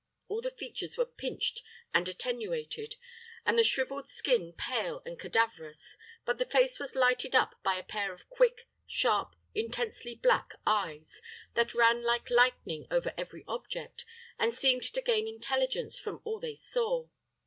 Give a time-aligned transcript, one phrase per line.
[0.29, 1.61] All the features were pinched
[1.93, 2.95] and attenuated,
[3.45, 7.83] and the shriveled skin pale and cadaverous; but the face was lighted up by a
[7.83, 11.21] pair of quick, sharp, intensely black eyes,
[11.53, 14.03] that ran like lightning over every object,
[14.39, 17.05] and seemed to gain intelligence from all they saw.